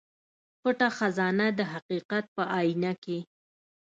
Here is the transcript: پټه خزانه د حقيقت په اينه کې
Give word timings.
پټه 0.61 0.87
خزانه 0.97 1.47
د 1.59 1.59
حقيقت 1.73 2.25
په 2.35 2.43
اينه 2.57 2.93
کې 3.03 3.19